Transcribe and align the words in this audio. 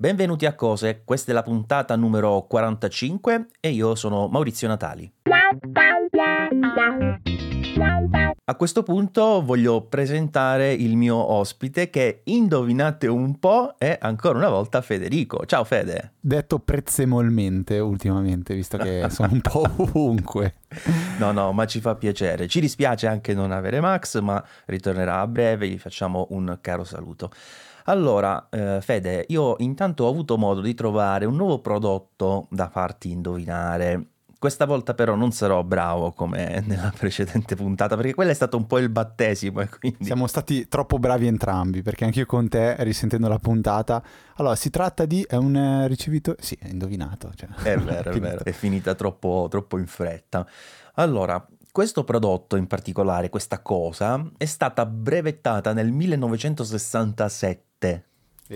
Benvenuti 0.00 0.46
a 0.46 0.54
Cose, 0.54 1.02
questa 1.04 1.30
è 1.30 1.34
la 1.34 1.42
puntata 1.42 1.94
numero 1.94 2.46
45 2.48 3.48
e 3.60 3.68
io 3.68 3.94
sono 3.94 4.28
Maurizio 4.28 4.66
Natali. 4.66 5.12
A 8.44 8.54
questo 8.54 8.82
punto 8.82 9.42
voglio 9.44 9.82
presentare 9.82 10.72
il 10.72 10.96
mio 10.96 11.16
ospite 11.16 11.90
che, 11.90 12.22
indovinate 12.24 13.08
un 13.08 13.38
po', 13.38 13.74
è 13.76 13.98
ancora 14.00 14.38
una 14.38 14.48
volta 14.48 14.80
Federico. 14.80 15.44
Ciao 15.44 15.64
Fede. 15.64 16.14
Detto 16.18 16.60
prezzemolmente 16.60 17.78
ultimamente, 17.78 18.54
visto 18.54 18.78
che 18.78 19.04
sono 19.12 19.32
un 19.32 19.42
po' 19.42 19.64
ovunque. 19.76 20.54
No, 21.18 21.30
no, 21.32 21.52
ma 21.52 21.66
ci 21.66 21.82
fa 21.82 21.94
piacere. 21.94 22.48
Ci 22.48 22.60
dispiace 22.60 23.06
anche 23.06 23.34
non 23.34 23.52
avere 23.52 23.80
Max, 23.80 24.18
ma 24.20 24.42
ritornerà 24.64 25.20
a 25.20 25.26
breve, 25.26 25.68
gli 25.68 25.78
facciamo 25.78 26.26
un 26.30 26.56
caro 26.62 26.84
saluto. 26.84 27.30
Allora, 27.90 28.48
eh, 28.50 28.78
Fede, 28.80 29.24
io 29.30 29.56
intanto 29.58 30.04
ho 30.04 30.08
avuto 30.08 30.38
modo 30.38 30.60
di 30.60 30.74
trovare 30.74 31.24
un 31.24 31.34
nuovo 31.34 31.58
prodotto 31.58 32.46
da 32.48 32.68
farti 32.68 33.10
indovinare. 33.10 34.04
Questa 34.38 34.64
volta 34.64 34.94
però 34.94 35.16
non 35.16 35.32
sarò 35.32 35.64
bravo 35.64 36.12
come 36.12 36.62
nella 36.66 36.92
precedente 36.96 37.56
puntata, 37.56 37.96
perché 37.96 38.14
quello 38.14 38.30
è 38.30 38.34
stato 38.34 38.56
un 38.56 38.68
po' 38.68 38.78
il 38.78 38.90
battesimo. 38.90 39.66
Quindi... 39.80 40.04
Siamo 40.04 40.28
stati 40.28 40.68
troppo 40.68 41.00
bravi 41.00 41.26
entrambi, 41.26 41.82
perché 41.82 42.04
anche 42.04 42.20
io 42.20 42.26
con 42.26 42.48
te, 42.48 42.76
risentendo 42.84 43.26
la 43.26 43.40
puntata, 43.40 44.00
allora 44.36 44.54
si 44.54 44.70
tratta 44.70 45.04
di 45.04 45.26
è 45.28 45.34
un 45.34 45.56
eh, 45.56 45.88
ricevito... 45.88 46.36
Sì, 46.38 46.56
è 46.60 46.68
indovinato. 46.68 47.32
Cioè. 47.34 47.48
È 47.48 47.76
vero, 47.76 48.12
è 48.12 48.18
vero, 48.20 48.44
è 48.44 48.52
finita 48.52 48.94
troppo, 48.94 49.48
troppo 49.50 49.78
in 49.78 49.88
fretta. 49.88 50.46
Allora, 50.94 51.44
questo 51.72 52.04
prodotto 52.04 52.56
in 52.56 52.66
particolare, 52.66 53.28
questa 53.28 53.60
cosa, 53.60 54.24
è 54.36 54.44
stata 54.44 54.86
brevettata 54.86 55.72
nel 55.72 55.92
1967 55.92 58.04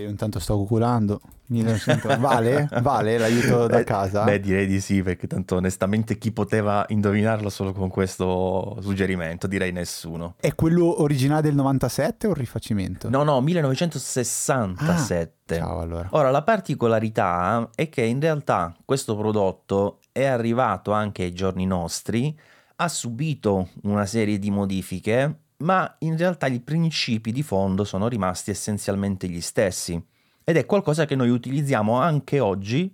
io 0.01 0.09
intanto 0.09 0.39
sto 0.39 0.57
calcolando. 0.57 1.21
Vale? 2.19 2.67
Vale 2.81 3.17
l'aiuto 3.17 3.67
da 3.67 3.81
casa? 3.83 4.23
Beh, 4.23 4.41
direi 4.41 4.67
di 4.67 4.81
sì, 4.81 5.01
perché 5.03 5.27
tanto 5.27 5.55
onestamente 5.55 6.17
chi 6.17 6.31
poteva 6.31 6.85
indovinarlo 6.89 7.49
solo 7.49 7.71
con 7.71 7.87
questo 7.89 8.77
suggerimento? 8.81 9.47
Direi 9.47 9.71
nessuno. 9.71 10.35
È 10.39 10.53
quello 10.53 11.01
originale 11.01 11.43
del 11.43 11.55
97 11.55 12.27
o 12.27 12.31
il 12.31 12.35
rifacimento? 12.35 13.09
No, 13.09 13.23
no, 13.23 13.39
1967. 13.41 15.55
Ah, 15.55 15.59
ciao 15.59 15.79
allora. 15.79 16.09
Ora, 16.11 16.29
la 16.31 16.43
particolarità 16.43 17.69
è 17.73 17.87
che 17.87 18.01
in 18.01 18.19
realtà 18.19 18.75
questo 18.83 19.15
prodotto 19.15 19.99
è 20.11 20.25
arrivato 20.25 20.91
anche 20.91 21.23
ai 21.23 21.33
giorni 21.33 21.65
nostri, 21.65 22.37
ha 22.75 22.87
subito 22.87 23.69
una 23.83 24.05
serie 24.05 24.39
di 24.39 24.51
modifiche 24.51 25.39
ma 25.57 25.95
in 25.99 26.17
realtà 26.17 26.47
i 26.47 26.59
principi 26.59 27.31
di 27.31 27.43
fondo 27.43 27.83
sono 27.83 28.07
rimasti 28.07 28.51
essenzialmente 28.51 29.27
gli 29.27 29.41
stessi 29.41 30.01
ed 30.43 30.57
è 30.57 30.65
qualcosa 30.65 31.05
che 31.05 31.15
noi 31.15 31.29
utilizziamo 31.29 31.99
anche 31.99 32.39
oggi 32.39 32.93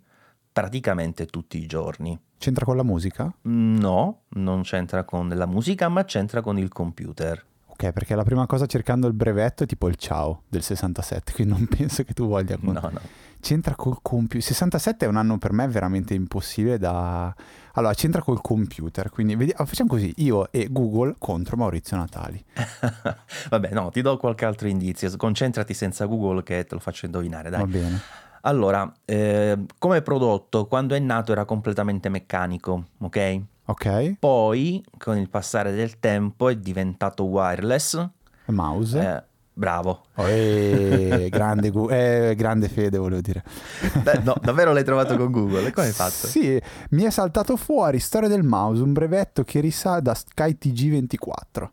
praticamente 0.52 1.25
tutti 1.25 1.57
i 1.57 1.65
giorni. 1.65 2.17
C'entra 2.37 2.65
con 2.65 2.75
la 2.75 2.83
musica? 2.83 3.33
No, 3.43 4.21
non 4.29 4.61
c'entra 4.61 5.03
con 5.03 5.29
la 5.29 5.45
musica, 5.45 5.89
ma 5.89 6.03
c'entra 6.05 6.41
con 6.41 6.57
il 6.57 6.69
computer. 6.69 7.45
Ok, 7.81 7.93
perché 7.93 8.13
la 8.13 8.23
prima 8.23 8.45
cosa 8.45 8.67
cercando 8.67 9.07
il 9.07 9.13
brevetto 9.13 9.63
è 9.63 9.65
tipo 9.65 9.87
il 9.87 9.95
ciao 9.95 10.43
del 10.47 10.61
67, 10.61 11.33
quindi 11.33 11.53
non 11.53 11.65
penso 11.65 12.03
che 12.03 12.13
tu 12.13 12.27
voglia... 12.27 12.55
No, 12.59 12.73
no 12.73 13.01
c'entra 13.41 13.73
col 13.73 14.03
computer. 14.03 14.43
67 14.43 15.03
è 15.03 15.09
un 15.09 15.15
anno 15.15 15.39
per 15.39 15.51
me 15.51 15.67
veramente 15.67 16.13
impossibile 16.13 16.77
da... 16.77 17.33
Allora, 17.73 17.95
c'entra 17.95 18.21
col 18.21 18.39
computer, 18.39 19.09
quindi 19.09 19.35
vediamo, 19.35 19.65
facciamo 19.65 19.89
così, 19.89 20.13
io 20.17 20.52
e 20.52 20.67
Google 20.69 21.15
contro 21.17 21.57
Maurizio 21.57 21.97
Natali. 21.97 22.43
Vabbè, 23.49 23.71
no, 23.71 23.89
ti 23.89 24.02
do 24.02 24.15
qualche 24.17 24.45
altro 24.45 24.67
indizio, 24.67 25.09
concentrati 25.17 25.73
senza 25.73 26.05
Google 26.05 26.43
che 26.43 26.65
te 26.65 26.75
lo 26.75 26.79
faccio 26.79 27.07
indovinare, 27.07 27.49
dai. 27.49 27.61
Va 27.61 27.65
bene. 27.65 28.02
Allora, 28.41 28.91
eh, 29.05 29.57
come 29.79 30.02
prodotto, 30.03 30.67
quando 30.67 30.93
è 30.93 30.99
nato 30.99 31.31
era 31.31 31.45
completamente 31.45 32.09
meccanico, 32.09 32.85
ok? 32.99 33.41
Ok. 33.66 34.16
Poi, 34.20 34.84
con 34.98 35.17
il 35.17 35.30
passare 35.30 35.72
del 35.72 36.00
tempo, 36.00 36.49
è 36.49 36.55
diventato 36.55 37.23
wireless. 37.26 38.08
Mouse. 38.45 38.99
Eh, 38.99 39.23
Bravo. 39.54 40.05
Oh, 40.16 40.27
eh, 40.27 41.27
grande, 41.30 41.71
eh, 41.89 42.36
grande, 42.36 42.70
fede, 42.70 42.98
volevo 42.98 43.21
dire. 43.21 43.44
Beh, 44.02 44.20
no, 44.23 44.36
davvero 44.42 44.71
l'hai 44.71 44.83
trovato 44.83 45.17
con 45.17 45.30
Google? 45.30 45.67
E 45.67 45.71
come 45.71 45.88
hai 45.88 45.94
fatto? 45.94 46.27
Sì, 46.27 46.60
mi 46.92 47.04
è 47.04 47.10
saltato 47.10 47.58
fuori 47.58 48.00
Storia 48.00 48.30
del 48.30 48.44
mouse, 48.44 48.82
un 48.82 48.94
brevetto 48.94 49.44
che 49.44 49.60
risale 49.60 50.02
da 50.02 50.14
SkyTG24. 50.14 51.67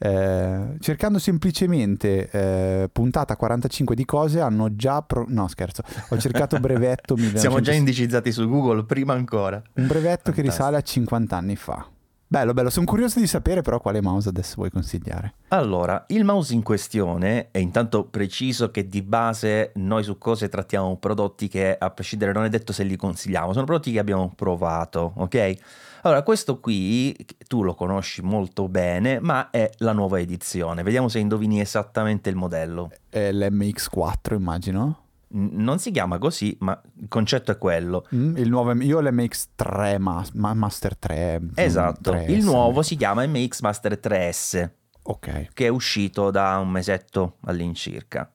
Eh, 0.00 0.76
cercando 0.78 1.18
semplicemente 1.18 2.30
eh, 2.30 2.88
puntata 2.92 3.34
45 3.34 3.96
di 3.96 4.04
cose 4.04 4.40
hanno 4.40 4.76
già 4.76 5.02
pro- 5.02 5.24
no 5.26 5.48
scherzo 5.48 5.82
ho 6.10 6.16
cercato 6.18 6.58
brevetto 6.60 7.16
1900... 7.16 7.38
siamo 7.40 7.60
già 7.60 7.72
indicizzati 7.72 8.30
su 8.30 8.48
Google 8.48 8.84
prima 8.84 9.14
ancora 9.14 9.56
un 9.56 9.86
brevetto 9.88 10.30
Fantastico. 10.30 10.32
che 10.36 10.42
risale 10.42 10.76
a 10.76 10.82
50 10.82 11.36
anni 11.36 11.56
fa 11.56 11.84
Bello, 12.30 12.52
bello, 12.52 12.68
sono 12.68 12.84
curioso 12.84 13.20
di 13.20 13.26
sapere 13.26 13.62
però 13.62 13.80
quale 13.80 14.02
mouse 14.02 14.28
adesso 14.28 14.56
vuoi 14.56 14.70
consigliare. 14.70 15.32
Allora, 15.48 16.04
il 16.08 16.24
mouse 16.24 16.52
in 16.52 16.62
questione 16.62 17.48
è 17.50 17.56
intanto 17.56 18.04
preciso 18.04 18.70
che 18.70 18.86
di 18.86 19.00
base 19.00 19.72
noi 19.76 20.02
su 20.02 20.18
cose 20.18 20.50
trattiamo 20.50 20.98
prodotti 20.98 21.48
che 21.48 21.74
a 21.74 21.88
prescindere 21.88 22.32
non 22.32 22.44
è 22.44 22.50
detto 22.50 22.74
se 22.74 22.82
li 22.82 22.96
consigliamo, 22.96 23.54
sono 23.54 23.64
prodotti 23.64 23.92
che 23.92 23.98
abbiamo 23.98 24.30
provato, 24.36 25.14
ok? 25.16 25.54
Allora, 26.02 26.22
questo 26.22 26.60
qui 26.60 27.16
tu 27.46 27.62
lo 27.62 27.74
conosci 27.74 28.22
molto 28.22 28.68
bene, 28.68 29.20
ma 29.20 29.50
è 29.50 29.70
la 29.78 29.92
nuova 29.92 30.20
edizione. 30.20 30.82
Vediamo 30.82 31.08
se 31.08 31.18
indovini 31.18 31.60
esattamente 31.60 32.30
il 32.30 32.36
modello. 32.36 32.90
È 33.08 33.30
l'MX4, 33.32 34.34
immagino 34.34 35.02
non 35.30 35.78
si 35.78 35.90
chiama 35.90 36.18
così, 36.18 36.56
ma 36.60 36.80
il 37.00 37.08
concetto 37.08 37.50
è 37.50 37.58
quello. 37.58 38.06
Mm, 38.14 38.36
il 38.36 38.48
nuovo, 38.48 38.72
io 38.80 38.98
ho 38.98 39.02
l'MX3 39.02 39.98
ma, 39.98 40.24
Master 40.54 40.96
3. 40.96 41.40
Esatto, 41.54 42.12
3S. 42.12 42.30
il 42.30 42.44
nuovo 42.44 42.82
si 42.82 42.96
chiama 42.96 43.26
MX 43.26 43.60
Master 43.60 43.98
3S. 44.02 44.70
Ok. 45.02 45.48
Che 45.52 45.66
è 45.66 45.68
uscito 45.68 46.30
da 46.30 46.58
un 46.58 46.70
mesetto 46.70 47.36
all'incirca. 47.44 48.30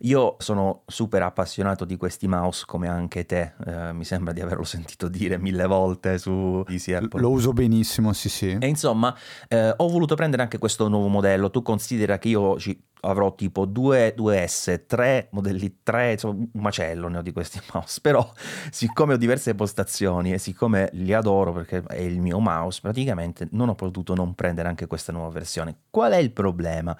Io 0.00 0.36
sono 0.38 0.82
super 0.86 1.22
appassionato 1.22 1.84
di 1.84 1.96
questi 1.96 2.28
mouse 2.28 2.64
come 2.66 2.88
anche 2.88 3.24
te, 3.24 3.52
eh, 3.66 3.92
mi 3.92 4.04
sembra 4.04 4.32
di 4.32 4.40
averlo 4.40 4.64
sentito 4.64 5.08
dire 5.08 5.38
mille 5.38 5.66
volte 5.66 6.18
su 6.18 6.64
Easy 6.68 6.92
Apple. 6.92 7.20
Lo 7.20 7.30
uso 7.30 7.52
benissimo, 7.52 8.12
sì 8.12 8.28
sì. 8.28 8.56
E 8.58 8.66
insomma, 8.66 9.16
eh, 9.48 9.72
ho 9.76 9.88
voluto 9.88 10.14
prendere 10.14 10.42
anche 10.42 10.58
questo 10.58 10.88
nuovo 10.88 11.08
modello, 11.08 11.50
tu 11.50 11.62
considera 11.62 12.18
che 12.18 12.28
io 12.28 12.58
ci 12.58 12.78
avrò 13.00 13.34
tipo 13.34 13.64
2 13.64 14.14
2S, 14.16 14.86
3 14.86 15.28
modelli 15.30 15.78
3, 15.82 16.12
insomma 16.12 16.34
un 16.34 16.60
macello 16.60 17.08
ne 17.08 17.18
ho 17.18 17.22
di 17.22 17.32
questi 17.32 17.60
mouse, 17.72 18.00
però 18.00 18.30
siccome 18.70 19.14
ho 19.14 19.16
diverse 19.16 19.54
postazioni 19.54 20.32
e 20.32 20.38
siccome 20.38 20.88
li 20.92 21.12
adoro 21.12 21.52
perché 21.52 21.82
è 21.86 22.00
il 22.00 22.20
mio 22.20 22.40
mouse, 22.40 22.80
praticamente 22.80 23.48
non 23.52 23.68
ho 23.68 23.74
potuto 23.74 24.14
non 24.14 24.34
prendere 24.34 24.68
anche 24.68 24.86
questa 24.86 25.12
nuova 25.12 25.30
versione. 25.30 25.76
Qual 25.90 26.12
è 26.12 26.16
il 26.16 26.32
problema? 26.32 26.96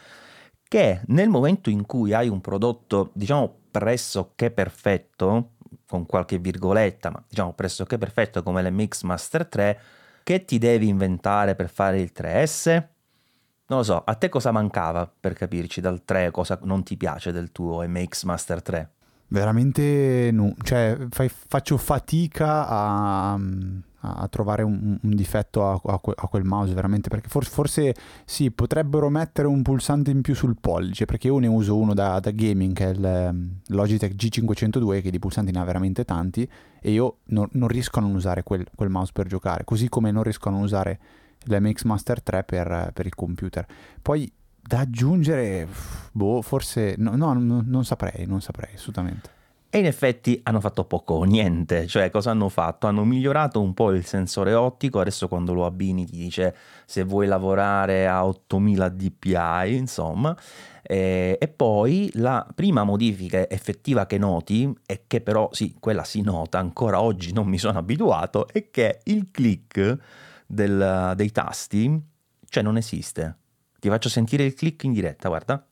Che 0.68 1.00
nel 1.06 1.28
momento 1.28 1.70
in 1.70 1.86
cui 1.86 2.12
hai 2.12 2.28
un 2.28 2.40
prodotto, 2.40 3.10
diciamo, 3.14 3.54
pressoché 3.70 4.50
perfetto, 4.50 5.52
con 5.86 6.06
qualche 6.06 6.38
virgoletta, 6.38 7.10
ma 7.10 7.22
diciamo 7.28 7.52
pressoché 7.52 7.98
perfetto 7.98 8.42
come 8.42 8.62
l'MX 8.62 9.02
Master 9.02 9.46
3, 9.46 9.80
che 10.22 10.44
ti 10.44 10.58
devi 10.58 10.88
inventare 10.88 11.54
per 11.54 11.68
fare 11.68 12.00
il 12.00 12.10
3S? 12.14 12.84
Non 13.68 13.78
lo 13.78 13.84
so, 13.84 14.02
a 14.04 14.14
te 14.14 14.28
cosa 14.28 14.50
mancava 14.50 15.10
per 15.20 15.34
capirci 15.34 15.80
dal 15.80 16.04
3, 16.04 16.30
cosa 16.30 16.58
non 16.62 16.82
ti 16.82 16.96
piace 16.96 17.32
del 17.32 17.52
tuo 17.52 17.86
MX 17.86 18.24
Master 18.24 18.62
3? 18.62 18.90
Veramente 19.28 20.30
no, 20.32 20.54
cioè 20.62 20.96
fai, 21.10 21.28
faccio 21.28 21.76
fatica 21.76 22.68
a, 22.68 23.38
a 24.14 24.28
trovare 24.28 24.62
un, 24.62 24.98
un 25.00 25.14
difetto 25.14 25.66
a, 25.66 25.80
a, 25.84 26.00
a, 26.02 26.26
quel 26.28 26.44
mouse 26.44 26.74
veramente 26.74 27.08
perché 27.08 27.28
forse, 27.28 27.50
forse 27.50 27.94
sì 28.24 28.50
potrebbero 28.50 29.08
mettere 29.08 29.48
un 29.48 29.62
pulsante 29.62 30.10
in 30.10 30.20
più 30.20 30.34
sul 30.34 30.56
pollice 30.60 31.04
perché 31.04 31.26
io 31.28 31.38
ne 31.38 31.46
uso 31.46 31.76
uno 31.76 31.94
da, 31.94 32.20
da 32.20 32.30
gaming 32.30 32.74
che 32.74 32.86
è 32.86 32.90
il 32.90 33.04
ehm, 33.04 33.60
Logitech 33.68 34.14
G502 34.14 35.02
che 35.02 35.10
di 35.10 35.18
pulsanti 35.18 35.52
ne 35.52 35.60
ha 35.60 35.64
veramente 35.64 36.04
tanti 36.04 36.48
e 36.80 36.90
io 36.90 37.18
non, 37.26 37.48
non 37.52 37.68
riesco 37.68 37.98
a 37.98 38.02
non 38.02 38.14
usare 38.14 38.42
quel, 38.42 38.66
quel, 38.74 38.88
mouse 38.88 39.12
per 39.12 39.26
giocare 39.26 39.64
così 39.64 39.88
come 39.88 40.10
non 40.10 40.22
riesco 40.22 40.48
a 40.48 40.52
non 40.52 40.62
usare 40.62 40.98
l'MX 41.44 41.84
Master 41.84 42.22
3 42.22 42.44
per, 42.44 42.90
per 42.92 43.06
il 43.06 43.14
computer. 43.14 43.66
Poi 44.02 44.30
da 44.60 44.80
aggiungere 44.80 45.68
boh 46.12 46.42
forse 46.42 46.96
no, 46.98 47.14
no 47.14 47.32
non 47.34 47.84
saprei 47.84 48.26
non 48.26 48.40
saprei 48.40 48.74
assolutamente 48.74 49.35
e 49.76 49.80
in 49.80 49.84
effetti 49.84 50.40
hanno 50.44 50.58
fatto 50.58 50.84
poco 50.84 51.12
o 51.12 51.24
niente, 51.24 51.86
cioè 51.86 52.08
cosa 52.08 52.30
hanno 52.30 52.48
fatto? 52.48 52.86
Hanno 52.86 53.04
migliorato 53.04 53.60
un 53.60 53.74
po' 53.74 53.90
il 53.90 54.06
sensore 54.06 54.54
ottico, 54.54 55.00
adesso 55.00 55.28
quando 55.28 55.52
lo 55.52 55.66
abbini 55.66 56.06
ti 56.06 56.16
dice 56.16 56.56
se 56.86 57.04
vuoi 57.04 57.26
lavorare 57.26 58.08
a 58.08 58.24
8000 58.24 58.88
dpi, 58.88 59.36
insomma, 59.76 60.34
e, 60.82 61.36
e 61.38 61.48
poi 61.48 62.10
la 62.14 62.46
prima 62.54 62.84
modifica 62.84 63.50
effettiva 63.50 64.06
che 64.06 64.16
noti, 64.16 64.72
e 64.86 65.02
che 65.06 65.20
però 65.20 65.50
sì, 65.52 65.76
quella 65.78 66.04
si 66.04 66.22
nota, 66.22 66.58
ancora 66.58 67.02
oggi 67.02 67.34
non 67.34 67.46
mi 67.46 67.58
sono 67.58 67.76
abituato, 67.78 68.48
è 68.48 68.70
che 68.70 69.00
il 69.04 69.30
click 69.30 69.98
del, 70.46 71.12
dei 71.14 71.30
tasti, 71.30 72.02
cioè 72.48 72.62
non 72.62 72.78
esiste. 72.78 73.36
Ti 73.78 73.90
faccio 73.90 74.08
sentire 74.08 74.42
il 74.44 74.54
click 74.54 74.84
in 74.84 74.94
diretta, 74.94 75.28
guarda. 75.28 75.66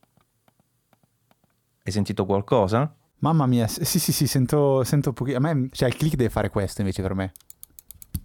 Hai 1.82 1.90
sentito 1.90 2.26
qualcosa? 2.26 2.94
Mamma 3.25 3.47
mia, 3.47 3.67
sì 3.67 3.99
sì 3.99 4.12
sì, 4.12 4.26
sento, 4.26 4.85
sento 4.85 5.15
pochi... 5.15 5.32
A 5.32 5.41
me, 5.41 5.69
cioè 5.73 5.88
il 5.88 5.97
click 5.97 6.15
deve 6.15 6.29
fare 6.29 6.50
questo 6.50 6.82
invece 6.82 7.00
per 7.00 7.15
me. 7.15 7.32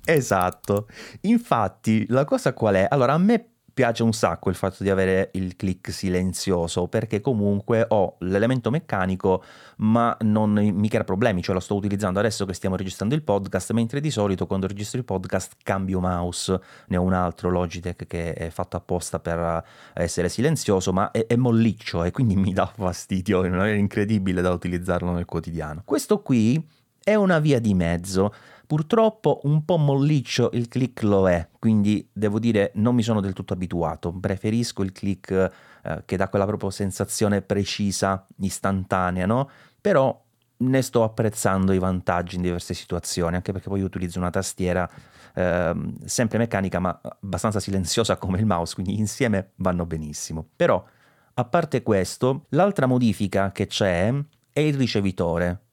Esatto. 0.04 0.90
Infatti, 1.22 2.06
la 2.10 2.26
cosa 2.26 2.52
qual 2.52 2.76
è? 2.76 2.86
Allora, 2.90 3.14
a 3.14 3.18
me 3.18 3.49
piace 3.80 4.04
un 4.04 4.12
sacco 4.12 4.50
il 4.50 4.58
fatto 4.58 4.84
di 4.84 4.90
avere 4.90 5.30
il 5.36 5.56
click 5.56 5.94
silenzioso 5.94 6.88
perché 6.88 7.22
comunque 7.22 7.86
ho 7.88 8.18
l'elemento 8.20 8.70
meccanico 8.70 9.42
ma 9.78 10.18
non 10.24 10.52
mi 10.52 10.90
crea 10.90 11.06
problemi, 11.06 11.42
cioè 11.42 11.56
lo 11.56 11.62
sto 11.62 11.76
utilizzando 11.76 12.20
adesso 12.20 12.46
che 12.46 12.54
stiamo 12.54 12.76
registrando 12.76 13.16
il 13.16 13.24
podcast, 13.24 13.72
mentre 13.72 14.02
di 14.02 14.12
solito 14.12 14.48
quando 14.48 14.68
registro 14.68 15.00
il 15.00 15.06
podcast 15.06 15.54
cambio 15.64 16.02
mouse, 16.02 16.60
ne 16.88 16.98
ho 16.98 17.02
un 17.02 17.14
altro 17.14 17.50
Logitech 17.50 18.06
che 18.06 18.34
è 18.34 18.50
fatto 18.50 18.76
apposta 18.76 19.22
per 19.22 19.64
essere 19.94 20.28
silenzioso 20.28 20.92
ma 20.92 21.12
è, 21.12 21.26
è 21.26 21.38
molliccio 21.38 22.04
e 22.04 22.12
quindi 22.12 22.36
mi 22.36 22.52
dà 22.52 22.66
fastidio 22.66 23.46
in 23.46 23.52
una 23.52 23.60
maniera 23.60 23.80
incredibile 23.80 24.42
da 24.42 24.52
utilizzarlo 24.52 25.12
nel 25.12 25.24
quotidiano. 25.24 25.84
Questo 25.86 26.22
qui 26.22 26.62
è 27.04 27.16
una 27.16 27.40
via 27.40 27.60
di 27.60 27.74
mezzo. 27.74 28.34
Purtroppo 28.70 29.40
un 29.44 29.66
po' 29.66 29.78
molliccio 29.78 30.52
il 30.54 30.68
click 30.68 31.02
lo 31.02 31.28
è, 31.28 31.48
quindi 31.58 32.08
devo 32.14 32.38
dire 32.38 32.72
non 32.76 32.94
mi 32.94 33.02
sono 33.02 33.20
del 33.20 33.34
tutto 33.34 33.54
abituato, 33.54 34.12
preferisco 34.12 34.84
il 34.84 34.92
click 34.92 35.52
eh, 35.82 36.04
che 36.06 36.18
dà 36.18 36.30
quella 36.30 36.46
proprio 36.46 36.70
sensazione 36.70 37.42
precisa, 37.42 38.28
istantanea, 38.42 39.26
no? 39.26 39.50
Però 39.82 40.24
ne 40.58 40.82
sto 40.84 41.04
apprezzando 41.04 41.72
i 41.72 41.80
vantaggi 41.80 42.36
in 42.36 42.44
diverse 42.44 42.76
situazioni, 42.76 43.36
anche 43.36 43.52
perché 43.52 43.70
poi 43.70 43.82
utilizzo 43.82 44.20
una 44.20 44.30
tastiera 44.30 44.88
eh, 45.34 45.74
sempre 46.06 46.38
meccanica 46.38 46.80
ma 46.80 47.02
abbastanza 47.02 47.60
silenziosa 47.60 48.18
come 48.18 48.38
il 48.38 48.46
mouse, 48.46 48.76
quindi 48.76 49.00
insieme 49.00 49.54
vanno 49.56 49.88
benissimo. 49.88 50.46
Però, 50.56 50.86
a 51.34 51.46
parte 51.46 51.82
questo, 51.82 52.46
l'altra 52.50 52.86
modifica 52.86 53.52
che 53.52 53.66
c'è 53.66 54.14
è 54.52 54.60
il 54.60 54.76
ricevitore 54.76 55.69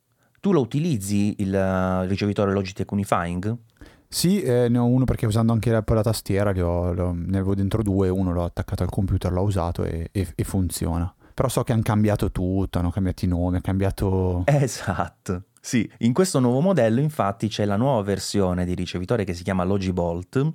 tu 0.47 0.53
lo 0.53 0.61
utilizzi 0.61 1.35
il 1.39 2.07
ricevitore 2.07 2.53
Logitech 2.53 2.93
Unifying? 2.93 3.57
Sì, 4.07 4.41
eh, 4.43 4.69
ne 4.69 4.79
ho 4.79 4.85
uno 4.85 5.05
perché 5.05 5.27
usando 5.27 5.53
anche 5.53 5.73
la, 5.73 5.83
la 5.85 6.03
tastiera 6.03 6.51
ho, 6.65 6.93
lo, 6.93 7.13
ne 7.13 7.39
avevo 7.39 7.57
dentro 7.57 7.83
due, 7.83 8.09
uno 8.11 8.31
l'ho 8.31 8.45
attaccato 8.45 8.85
al 8.85 8.89
computer, 8.89 9.33
l'ho 9.33 9.43
usato 9.43 9.83
e, 9.83 10.09
e, 10.13 10.29
e 10.37 10.45
funziona. 10.45 11.13
Però 11.35 11.49
so 11.49 11.65
che 11.65 11.73
hanno 11.73 11.83
cambiato 11.83 12.31
tutto, 12.31 12.79
hanno 12.79 12.91
cambiato 12.91 13.25
i 13.25 13.29
nomi, 13.29 13.49
hanno 13.49 13.61
cambiato... 13.61 14.45
Esatto. 14.47 15.47
Sì, 15.61 15.91
in 15.99 16.13
questo 16.13 16.39
nuovo 16.39 16.61
modello 16.61 17.01
infatti 17.01 17.49
c'è 17.49 17.65
la 17.65 17.77
nuova 17.77 18.03
versione 18.03 18.65
di 18.65 18.75
ricevitore 18.75 19.25
che 19.25 19.35
si 19.35 19.43
chiama 19.43 19.65
Logibolt, 19.65 20.53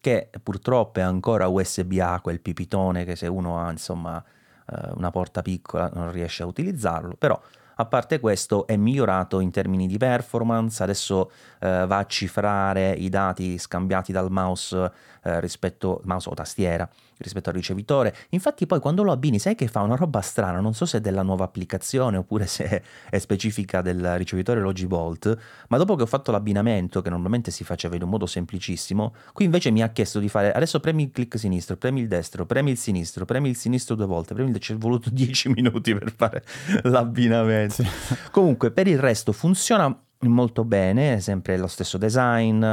che 0.00 0.28
purtroppo 0.42 0.98
è 0.98 1.02
ancora 1.02 1.48
USB-A, 1.48 2.20
quel 2.20 2.42
pipitone 2.42 3.06
che 3.06 3.16
se 3.16 3.26
uno 3.26 3.58
ha 3.58 3.70
insomma 3.70 4.22
eh, 4.70 4.90
una 4.96 5.10
porta 5.10 5.40
piccola 5.40 5.90
non 5.94 6.12
riesce 6.12 6.42
a 6.42 6.46
utilizzarlo, 6.46 7.14
però 7.16 7.40
a 7.76 7.84
parte 7.86 8.20
questo 8.20 8.66
è 8.66 8.76
migliorato 8.76 9.40
in 9.40 9.50
termini 9.50 9.86
di 9.86 9.98
performance, 9.98 10.82
adesso 10.82 11.30
eh, 11.60 11.84
va 11.86 11.98
a 11.98 12.06
cifrare 12.06 12.92
i 12.92 13.08
dati 13.08 13.58
scambiati 13.58 14.12
dal 14.12 14.30
mouse 14.30 14.92
eh, 15.22 15.40
rispetto 15.40 16.00
mouse 16.04 16.28
o 16.28 16.34
tastiera 16.34 16.88
rispetto 17.18 17.50
al 17.50 17.54
ricevitore. 17.54 18.14
Infatti 18.30 18.66
poi 18.66 18.80
quando 18.80 19.02
lo 19.02 19.12
abbini 19.12 19.38
sai 19.38 19.54
che 19.54 19.68
fa 19.68 19.80
una 19.80 19.96
roba 19.96 20.20
strana, 20.20 20.60
non 20.60 20.74
so 20.74 20.86
se 20.86 20.98
è 20.98 21.00
della 21.00 21.22
nuova 21.22 21.44
applicazione 21.44 22.16
oppure 22.16 22.46
se 22.46 22.82
è 23.08 23.18
specifica 23.18 23.82
del 23.82 24.16
ricevitore 24.16 24.60
Logibolt, 24.60 25.36
ma 25.68 25.76
dopo 25.76 25.94
che 25.94 26.02
ho 26.02 26.06
fatto 26.06 26.30
l'abbinamento, 26.30 27.02
che 27.02 27.10
normalmente 27.10 27.50
si 27.50 27.64
faceva 27.64 27.96
in 27.96 28.02
un 28.02 28.08
modo 28.08 28.26
semplicissimo, 28.26 29.14
qui 29.32 29.44
invece 29.44 29.70
mi 29.70 29.82
ha 29.82 29.88
chiesto 29.90 30.18
di 30.18 30.28
fare 30.28 30.52
adesso 30.52 30.80
premi 30.80 31.04
il 31.04 31.10
clic 31.10 31.38
sinistro, 31.38 31.76
premi 31.76 32.00
il 32.00 32.08
destro, 32.08 32.46
premi 32.46 32.70
il 32.70 32.78
sinistro, 32.78 33.24
premi 33.24 33.48
il 33.48 33.56
sinistro 33.56 33.94
due 33.94 34.06
volte, 34.06 34.34
premi 34.34 34.50
il 34.50 34.58
ci 34.58 34.72
è 34.72 34.76
voluto 34.76 35.10
10 35.12 35.50
minuti 35.50 35.94
per 35.94 36.12
fare 36.12 36.42
l'abbinamento. 36.82 37.84
Comunque 38.30 38.70
per 38.70 38.88
il 38.88 38.98
resto 38.98 39.32
funziona 39.32 40.03
molto 40.20 40.64
bene, 40.64 41.20
sempre 41.20 41.56
lo 41.56 41.66
stesso 41.66 41.98
design, 41.98 42.64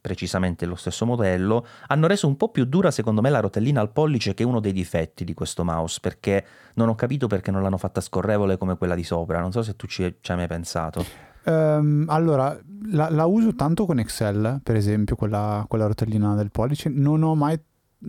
precisamente 0.00 0.66
lo 0.66 0.74
stesso 0.74 1.06
modello. 1.06 1.66
Hanno 1.88 2.06
reso 2.06 2.26
un 2.26 2.36
po' 2.36 2.50
più 2.50 2.64
dura 2.64 2.90
secondo 2.90 3.20
me 3.20 3.30
la 3.30 3.40
rotellina 3.40 3.80
al 3.80 3.92
pollice 3.92 4.34
che 4.34 4.42
è 4.42 4.46
uno 4.46 4.60
dei 4.60 4.72
difetti 4.72 5.24
di 5.24 5.34
questo 5.34 5.64
mouse, 5.64 5.98
perché 6.00 6.44
non 6.74 6.88
ho 6.88 6.94
capito 6.94 7.26
perché 7.26 7.50
non 7.50 7.62
l'hanno 7.62 7.78
fatta 7.78 8.00
scorrevole 8.00 8.56
come 8.56 8.76
quella 8.76 8.94
di 8.94 9.04
sopra, 9.04 9.40
non 9.40 9.52
so 9.52 9.62
se 9.62 9.76
tu 9.76 9.86
ci, 9.86 10.16
ci 10.20 10.30
hai 10.30 10.36
mai 10.36 10.46
pensato. 10.46 11.04
Um, 11.42 12.04
allora, 12.08 12.58
la, 12.90 13.08
la, 13.08 13.24
uso 13.24 13.54
tanto 13.54 13.86
con 13.86 13.98
Excel, 13.98 14.60
per 14.62 14.76
esempio, 14.76 15.16
quella, 15.16 15.64
quella 15.68 15.86
rotellina 15.86 16.34
del 16.34 16.50
pollice, 16.50 16.90
non 16.90 17.22
ho 17.22 17.34
mai 17.34 17.58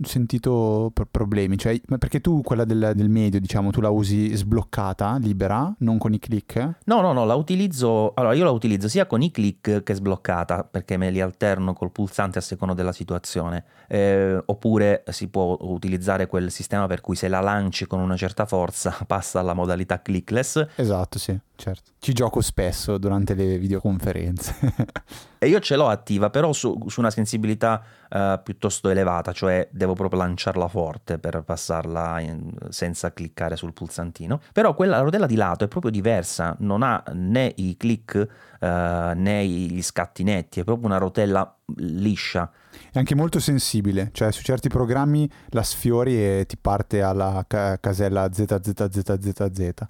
sentito 0.02 0.92
problemi, 1.10 1.58
cioè, 1.58 1.80
perché 1.98 2.20
tu 2.20 2.40
quella 2.42 2.64
del, 2.64 2.92
del, 2.94 3.08
medio, 3.08 3.40
diciamo, 3.40 3.70
tu 3.70 3.80
la 3.80 3.90
usi 3.90 4.34
sbloccata, 4.34 5.16
libera, 5.18 5.72
non 5.78 5.98
con 5.98 6.12
i 6.12 6.18
click? 6.18 6.78
No, 6.84 7.00
no, 7.00 7.12
no, 7.12 7.24
la 7.24 7.34
utilizzo, 7.34 8.12
allora 8.14 8.34
io 8.34 8.44
la 8.44 8.50
utilizzo 8.50 8.88
sia 8.88 9.06
con 9.06 9.22
i 9.22 9.30
click 9.30 9.82
che 9.82 9.94
sbloccata, 9.94 10.64
perché 10.64 10.96
me 10.96 11.10
li 11.10 11.20
alterno 11.20 11.74
col 11.74 11.90
pulsante 11.90 12.38
a 12.38 12.42
seconda 12.42 12.74
della 12.74 12.92
situazione, 12.92 13.64
eh, 13.88 14.40
oppure 14.44 15.04
si 15.10 15.28
può 15.28 15.56
utilizzare 15.60 16.26
quel 16.26 16.50
sistema 16.50 16.86
per 16.86 17.00
cui 17.00 17.16
se 17.16 17.28
la 17.28 17.40
lanci 17.40 17.86
con 17.86 18.00
una 18.00 18.16
certa 18.16 18.46
forza 18.46 18.96
passa 19.06 19.40
alla 19.40 19.54
modalità 19.54 20.00
clickless. 20.00 20.66
Esatto, 20.76 21.18
sì 21.18 21.38
certo. 21.62 21.92
Ci 22.00 22.12
gioco 22.12 22.40
spesso 22.40 22.98
durante 22.98 23.34
le 23.34 23.56
videoconferenze. 23.56 24.54
e 25.38 25.46
io 25.46 25.60
ce 25.60 25.76
l'ho 25.76 25.86
attiva, 25.88 26.28
però 26.28 26.52
su, 26.52 26.76
su 26.88 26.98
una 26.98 27.10
sensibilità 27.10 27.80
uh, 28.10 28.42
piuttosto 28.42 28.88
elevata, 28.88 29.30
cioè 29.30 29.68
devo 29.70 29.94
proprio 29.94 30.18
lanciarla 30.20 30.66
forte 30.66 31.18
per 31.18 31.42
passarla 31.42 32.18
in, 32.18 32.52
senza 32.70 33.12
cliccare 33.12 33.54
sul 33.54 33.72
pulsantino. 33.72 34.40
Però 34.52 34.74
quella 34.74 34.98
rotella 34.98 35.26
di 35.26 35.36
lato 35.36 35.62
è 35.62 35.68
proprio 35.68 35.92
diversa, 35.92 36.56
non 36.58 36.82
ha 36.82 37.00
né 37.12 37.52
i 37.54 37.76
click 37.76 38.14
uh, 38.58 38.66
né 39.14 39.46
gli 39.46 39.82
scatti 39.82 40.24
netti, 40.24 40.58
è 40.58 40.64
proprio 40.64 40.86
una 40.86 40.98
rotella 40.98 41.58
liscia. 41.76 42.50
È 42.90 42.98
anche 42.98 43.14
molto 43.14 43.38
sensibile, 43.38 44.10
cioè 44.12 44.32
su 44.32 44.42
certi 44.42 44.68
programmi 44.68 45.30
la 45.48 45.62
sfiori 45.62 46.16
e 46.16 46.44
ti 46.46 46.56
parte 46.56 47.02
alla 47.02 47.44
ca- 47.46 47.78
casella 47.78 48.30
ZZZZZ. 48.32 49.82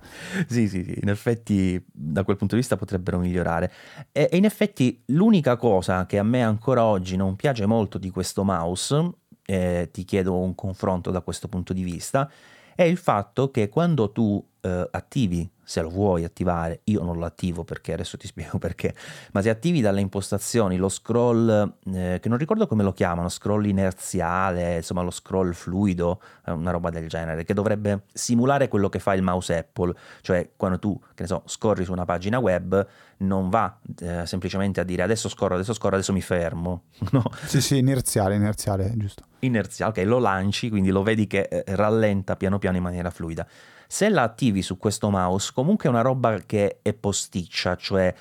Sì, 0.48 0.68
sì, 0.68 0.82
sì, 0.84 0.98
in 1.00 1.08
effetti 1.08 1.82
da 1.92 2.24
quel 2.24 2.36
punto 2.36 2.54
di 2.54 2.60
vista 2.60 2.76
potrebbero 2.76 3.18
migliorare. 3.18 3.72
E, 4.10 4.28
e 4.30 4.36
in 4.36 4.44
effetti 4.44 5.02
l'unica 5.06 5.56
cosa 5.56 6.06
che 6.06 6.18
a 6.18 6.22
me 6.24 6.42
ancora 6.42 6.84
oggi 6.84 7.16
non 7.16 7.36
piace 7.36 7.66
molto 7.66 7.98
di 7.98 8.10
questo 8.10 8.44
mouse, 8.44 9.10
eh, 9.44 9.88
ti 9.92 10.04
chiedo 10.04 10.38
un 10.38 10.54
confronto 10.54 11.10
da 11.10 11.20
questo 11.20 11.48
punto 11.48 11.72
di 11.72 11.82
vista, 11.82 12.30
è 12.74 12.82
il 12.82 12.96
fatto 12.96 13.50
che 13.50 13.68
quando 13.68 14.10
tu 14.12 14.44
eh, 14.62 14.88
attivi 14.90 15.50
se 15.64 15.80
lo 15.80 15.88
vuoi 15.88 16.24
attivare, 16.24 16.80
io 16.84 17.02
non 17.02 17.18
lo 17.18 17.24
attivo 17.24 17.64
perché 17.64 17.92
adesso 17.94 18.16
ti 18.16 18.26
spiego 18.28 18.58
perché, 18.58 18.94
ma 19.32 19.40
se 19.40 19.50
attivi 19.50 19.80
dalle 19.80 20.00
impostazioni 20.00 20.76
lo 20.76 20.88
scroll, 20.88 21.76
eh, 21.94 22.18
che 22.20 22.28
non 22.28 22.38
ricordo 22.38 22.66
come 22.66 22.82
lo 22.82 22.92
chiamano, 22.92 23.28
scroll 23.28 23.64
inerziale, 23.64 24.76
insomma 24.76 25.02
lo 25.02 25.10
scroll 25.10 25.52
fluido, 25.52 26.20
eh, 26.46 26.52
una 26.52 26.70
roba 26.72 26.90
del 26.90 27.08
genere, 27.08 27.44
che 27.44 27.54
dovrebbe 27.54 28.02
simulare 28.12 28.68
quello 28.68 28.88
che 28.88 28.98
fa 28.98 29.14
il 29.14 29.22
mouse 29.22 29.56
Apple, 29.56 29.94
cioè 30.20 30.50
quando 30.56 30.78
tu, 30.78 30.98
che 31.14 31.22
ne 31.22 31.28
so, 31.28 31.42
scorri 31.46 31.84
su 31.84 31.92
una 31.92 32.04
pagina 32.04 32.38
web, 32.38 32.86
non 33.18 33.48
va 33.48 33.78
eh, 34.00 34.26
semplicemente 34.26 34.80
a 34.80 34.84
dire 34.84 35.02
adesso 35.02 35.28
scorro, 35.28 35.54
adesso 35.54 35.72
scorro, 35.72 35.94
adesso 35.94 36.12
mi 36.12 36.20
fermo, 36.20 36.84
no? 37.12 37.22
Sì, 37.46 37.60
sì, 37.60 37.78
inerziale, 37.78 38.34
inerziale, 38.34 38.92
giusto. 38.96 39.24
Inerziale, 39.38 40.02
ok, 40.02 40.06
lo 40.06 40.18
lanci, 40.18 40.68
quindi 40.68 40.90
lo 40.90 41.02
vedi 41.02 41.26
che 41.26 41.42
eh, 41.42 41.64
rallenta 41.76 42.36
piano 42.36 42.58
piano 42.58 42.76
in 42.76 42.82
maniera 42.82 43.10
fluida. 43.10 43.46
Se 43.92 44.08
la 44.08 44.22
attivi 44.22 44.62
su 44.62 44.78
questo 44.78 45.10
mouse, 45.10 45.50
comunque 45.52 45.86
è 45.86 45.92
una 45.92 46.00
roba 46.00 46.38
che 46.46 46.78
è 46.80 46.94
posticcia, 46.94 47.76
cioè 47.76 48.14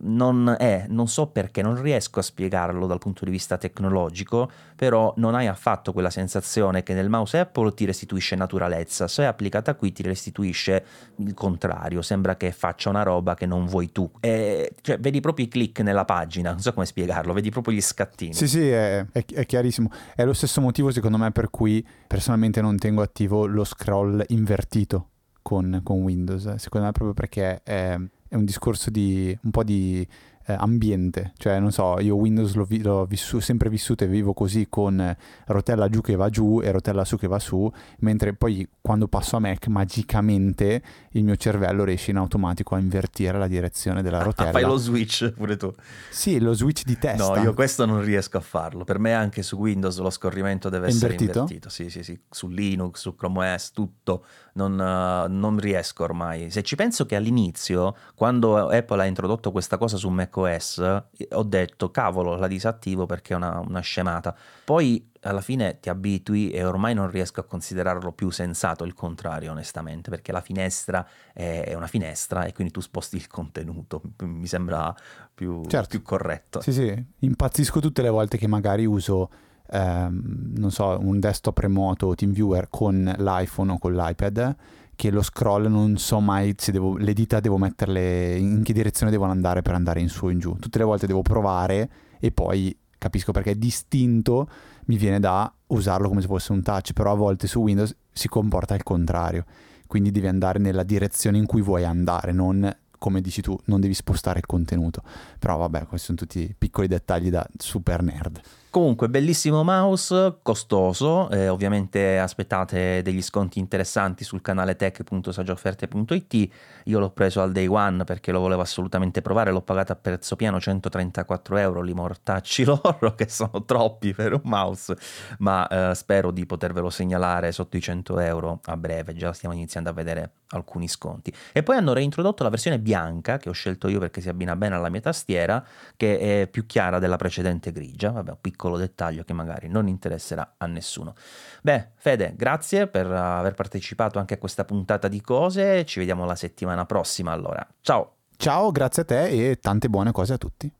non 0.00 0.54
è, 0.58 0.86
non 0.88 1.08
so 1.08 1.26
perché, 1.28 1.62
non 1.62 1.80
riesco 1.80 2.18
a 2.18 2.22
spiegarlo 2.22 2.86
dal 2.86 2.98
punto 2.98 3.24
di 3.24 3.30
vista 3.30 3.56
tecnologico, 3.56 4.50
però 4.76 5.12
non 5.16 5.34
hai 5.34 5.46
affatto 5.46 5.92
quella 5.92 6.10
sensazione 6.10 6.82
che 6.82 6.94
nel 6.94 7.08
mouse 7.08 7.38
Apple 7.38 7.74
ti 7.74 7.84
restituisce 7.84 8.36
naturalezza, 8.36 9.08
se 9.08 9.22
è 9.22 9.26
applicata 9.26 9.74
qui 9.74 9.92
ti 9.92 10.02
restituisce 10.02 10.84
il 11.16 11.34
contrario, 11.34 12.02
sembra 12.02 12.36
che 12.36 12.52
faccia 12.52 12.88
una 12.88 13.02
roba 13.02 13.34
che 13.34 13.46
non 13.46 13.66
vuoi 13.66 13.90
tu. 13.92 14.10
E, 14.20 14.74
cioè, 14.80 14.98
vedi 14.98 15.20
proprio 15.20 15.46
i 15.46 15.48
click 15.48 15.80
nella 15.80 16.04
pagina, 16.04 16.50
non 16.50 16.60
so 16.60 16.72
come 16.72 16.86
spiegarlo, 16.86 17.32
vedi 17.32 17.50
proprio 17.50 17.74
gli 17.74 17.80
scattini. 17.80 18.34
Sì, 18.34 18.48
sì, 18.48 18.68
è, 18.68 19.04
è, 19.10 19.24
è 19.24 19.46
chiarissimo. 19.46 19.90
È 20.14 20.24
lo 20.24 20.32
stesso 20.32 20.60
motivo 20.60 20.90
secondo 20.90 21.18
me 21.18 21.30
per 21.32 21.50
cui 21.50 21.86
personalmente 22.06 22.60
non 22.60 22.76
tengo 22.78 23.02
attivo 23.02 23.46
lo 23.46 23.64
scroll 23.64 24.22
invertito 24.28 25.08
con, 25.42 25.80
con 25.82 26.02
Windows, 26.02 26.56
secondo 26.56 26.86
me 26.86 26.92
proprio 26.92 27.14
perché 27.14 27.62
è 27.62 27.98
è 28.28 28.34
un 28.34 28.44
discorso 28.44 28.90
di 28.90 29.36
un 29.42 29.50
po' 29.50 29.64
di 29.64 30.06
eh, 30.48 30.54
ambiente, 30.58 31.32
cioè 31.36 31.60
non 31.60 31.70
so, 31.70 32.00
io 32.00 32.16
Windows 32.16 32.54
l'ho, 32.54 32.64
vi- 32.64 32.80
l'ho 32.80 33.04
vissu- 33.04 33.40
sempre 33.42 33.68
vissuto 33.68 34.04
e 34.04 34.06
vivo 34.06 34.32
così 34.32 34.66
con 34.70 35.14
rotella 35.46 35.88
giù 35.90 36.00
che 36.00 36.16
va 36.16 36.30
giù 36.30 36.62
e 36.62 36.70
rotella 36.70 37.04
su 37.04 37.18
che 37.18 37.26
va 37.26 37.38
su, 37.38 37.70
mentre 37.98 38.32
poi 38.32 38.66
quando 38.80 39.08
passo 39.08 39.36
a 39.36 39.40
Mac 39.40 39.66
magicamente 39.66 40.82
il 41.12 41.24
mio 41.24 41.36
cervello 41.36 41.84
riesce 41.84 42.12
in 42.12 42.16
automatico 42.16 42.74
a 42.74 42.78
invertire 42.78 43.36
la 43.36 43.46
direzione 43.46 44.00
della 44.00 44.22
rotella. 44.22 44.48
Ah, 44.48 44.52
fai 44.52 44.62
lo 44.62 44.76
switch 44.76 45.32
pure 45.32 45.58
tu. 45.58 45.70
Sì, 46.10 46.40
lo 46.40 46.54
switch 46.54 46.84
di 46.84 46.96
testa. 46.98 47.34
No, 47.34 47.42
io 47.42 47.52
questo 47.52 47.84
non 47.84 48.02
riesco 48.02 48.38
a 48.38 48.40
farlo. 48.40 48.84
Per 48.84 48.98
me 48.98 49.12
anche 49.12 49.42
su 49.42 49.56
Windows 49.56 49.98
lo 49.98 50.08
scorrimento 50.08 50.70
deve 50.70 50.86
essere 50.86 51.12
invertito. 51.12 51.40
invertito. 51.40 51.68
Sì, 51.68 51.90
sì, 51.90 52.02
sì, 52.02 52.18
su 52.30 52.48
Linux, 52.48 53.00
su 53.00 53.14
Chrome 53.14 53.52
OS, 53.52 53.72
tutto. 53.72 54.24
Non, 54.54 54.72
uh, 54.72 55.30
non 55.30 55.58
riesco 55.58 56.02
ormai. 56.04 56.50
Se 56.50 56.62
ci 56.62 56.74
penso 56.74 57.06
che 57.06 57.14
all'inizio, 57.14 57.94
quando 58.14 58.68
Apple 58.68 59.02
ha 59.02 59.04
introdotto 59.04 59.52
questa 59.52 59.76
cosa 59.76 59.96
su 59.96 60.08
macOS, 60.38 61.02
ho 61.30 61.42
detto 61.42 61.90
cavolo, 61.90 62.36
la 62.36 62.46
disattivo 62.46 63.06
perché 63.06 63.32
è 63.32 63.36
una, 63.36 63.60
una 63.60 63.80
scemata. 63.80 64.34
Poi 64.64 65.10
alla 65.22 65.40
fine 65.40 65.80
ti 65.80 65.88
abitui 65.88 66.50
e 66.50 66.64
ormai 66.64 66.94
non 66.94 67.10
riesco 67.10 67.40
a 67.40 67.44
considerarlo 67.44 68.12
più 68.12 68.30
sensato, 68.30 68.84
il 68.84 68.94
contrario 68.94 69.50
onestamente, 69.50 70.10
perché 70.10 70.32
la 70.32 70.40
finestra 70.40 71.06
è 71.32 71.74
una 71.74 71.88
finestra 71.88 72.44
e 72.44 72.52
quindi 72.52 72.72
tu 72.72 72.80
sposti 72.80 73.16
il 73.16 73.26
contenuto, 73.26 74.02
mi 74.22 74.46
sembra 74.46 74.94
più, 75.34 75.64
Certo. 75.66 75.88
più 75.88 76.02
corretto. 76.02 76.60
Sì, 76.60 76.72
sì, 76.72 77.04
impazzisco 77.20 77.80
tutte 77.80 78.02
le 78.02 78.10
volte 78.10 78.38
che 78.38 78.46
magari 78.46 78.86
uso, 78.86 79.30
ehm, 79.70 80.52
non 80.56 80.70
so, 80.70 80.98
un 81.00 81.18
desktop 81.18 81.58
remoto 81.58 82.06
o 82.06 82.14
TeamViewer 82.14 82.68
con 82.70 83.14
l'iPhone 83.18 83.72
o 83.72 83.78
con 83.78 83.94
l'iPad, 83.94 84.56
che 84.98 85.12
lo 85.12 85.22
scroll 85.22 85.68
non 85.68 85.96
so 85.96 86.18
mai 86.18 86.56
se 86.56 86.72
devo, 86.72 86.96
le 86.96 87.12
dita 87.12 87.38
devo 87.38 87.56
metterle, 87.56 88.36
in 88.36 88.64
che 88.64 88.72
direzione 88.72 89.12
devono 89.12 89.30
andare 89.30 89.62
per 89.62 89.74
andare 89.74 90.00
in 90.00 90.08
su 90.08 90.24
o 90.24 90.30
in 90.30 90.40
giù. 90.40 90.56
Tutte 90.56 90.76
le 90.78 90.82
volte 90.82 91.06
devo 91.06 91.22
provare 91.22 91.88
e 92.18 92.32
poi 92.32 92.76
capisco 92.98 93.30
perché 93.30 93.52
è 93.52 93.54
distinto, 93.54 94.50
mi 94.86 94.96
viene 94.96 95.20
da 95.20 95.54
usarlo 95.68 96.08
come 96.08 96.20
se 96.20 96.26
fosse 96.26 96.50
un 96.50 96.62
touch, 96.62 96.94
però 96.94 97.12
a 97.12 97.14
volte 97.14 97.46
su 97.46 97.60
Windows 97.60 97.94
si 98.10 98.26
comporta 98.26 98.74
al 98.74 98.82
contrario, 98.82 99.44
quindi 99.86 100.10
devi 100.10 100.26
andare 100.26 100.58
nella 100.58 100.82
direzione 100.82 101.38
in 101.38 101.46
cui 101.46 101.62
vuoi 101.62 101.84
andare, 101.84 102.32
non 102.32 102.68
come 102.98 103.20
dici 103.20 103.40
tu, 103.40 103.56
non 103.66 103.78
devi 103.78 103.94
spostare 103.94 104.40
il 104.40 104.46
contenuto. 104.46 105.04
Però 105.38 105.56
vabbè, 105.58 105.86
questi 105.86 106.06
sono 106.06 106.18
tutti 106.18 106.52
piccoli 106.58 106.88
dettagli 106.88 107.30
da 107.30 107.46
super 107.56 108.02
nerd. 108.02 108.40
Comunque, 108.78 109.08
bellissimo 109.08 109.64
mouse, 109.64 110.38
costoso, 110.40 111.28
eh, 111.30 111.48
ovviamente 111.48 112.16
aspettate 112.16 113.02
degli 113.02 113.22
sconti 113.22 113.58
interessanti 113.58 114.22
sul 114.22 114.40
canale 114.40 114.76
tech.sagiofferte.it, 114.76 116.48
io 116.84 116.98
l'ho 117.00 117.10
preso 117.10 117.42
al 117.42 117.50
day 117.50 117.66
one 117.66 118.04
perché 118.04 118.30
lo 118.30 118.38
volevo 118.38 118.62
assolutamente 118.62 119.20
provare, 119.20 119.50
l'ho 119.50 119.62
pagato 119.62 119.90
a 119.90 119.96
prezzo 119.96 120.36
pieno 120.36 120.60
134 120.60 121.56
euro, 121.56 121.80
li 121.82 121.92
mortacci 121.92 122.62
loro 122.64 123.16
che 123.16 123.28
sono 123.28 123.64
troppi 123.64 124.14
per 124.14 124.34
un 124.34 124.42
mouse, 124.44 124.96
ma 125.38 125.66
eh, 125.66 125.94
spero 125.96 126.30
di 126.30 126.46
potervelo 126.46 126.88
segnalare 126.88 127.50
sotto 127.50 127.76
i 127.76 127.80
100 127.80 128.20
euro 128.20 128.60
a 128.66 128.76
breve, 128.76 129.12
già 129.12 129.32
stiamo 129.32 129.56
iniziando 129.56 129.90
a 129.90 129.92
vedere 129.92 130.30
alcuni 130.50 130.86
sconti. 130.86 131.32
E 131.52 131.64
poi 131.64 131.76
hanno 131.76 131.92
reintrodotto 131.92 132.44
la 132.44 132.48
versione 132.48 132.78
bianca 132.78 133.38
che 133.38 133.48
ho 133.48 133.52
scelto 133.52 133.88
io 133.88 133.98
perché 133.98 134.20
si 134.20 134.28
abbina 134.28 134.54
bene 134.54 134.76
alla 134.76 134.88
mia 134.88 135.00
tastiera, 135.00 135.66
che 135.96 136.42
è 136.42 136.46
più 136.46 136.64
chiara 136.64 137.00
della 137.00 137.16
precedente 137.16 137.72
grigia, 137.72 138.12
vabbè 138.12 138.30
un 138.30 138.38
piccolo 138.68 138.76
dettaglio 138.76 139.24
che 139.24 139.32
magari 139.32 139.68
non 139.68 139.88
interesserà 139.88 140.54
a 140.58 140.66
nessuno. 140.66 141.14
Beh, 141.62 141.88
Fede, 141.96 142.34
grazie 142.36 142.86
per 142.86 143.10
aver 143.10 143.54
partecipato 143.54 144.18
anche 144.18 144.34
a 144.34 144.38
questa 144.38 144.64
puntata 144.64 145.08
di 145.08 145.20
cose, 145.20 145.84
ci 145.84 145.98
vediamo 145.98 146.24
la 146.24 146.36
settimana 146.36 146.84
prossima 146.84 147.32
allora. 147.32 147.66
Ciao! 147.80 148.12
Ciao, 148.36 148.70
grazie 148.70 149.02
a 149.02 149.04
te 149.04 149.50
e 149.50 149.58
tante 149.58 149.88
buone 149.88 150.12
cose 150.12 150.34
a 150.34 150.38
tutti. 150.38 150.72